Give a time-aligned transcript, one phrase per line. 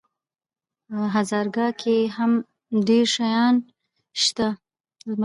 [0.87, 2.31] په هزاره ګانو کي هم
[2.87, 3.55] ډير سُنيان
[4.21, 4.47] شته